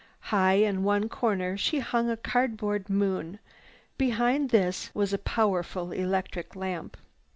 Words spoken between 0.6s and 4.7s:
one corner she hung a cardboard moon. Behind